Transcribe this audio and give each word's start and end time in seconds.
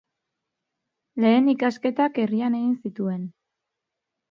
Lehen 1.25 1.51
ikasketak 1.53 2.19
herrian 2.25 2.59
egin 2.63 2.75
zituen. 2.89 3.23